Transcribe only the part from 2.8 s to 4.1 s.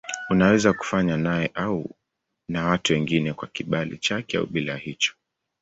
wengine kwa kibali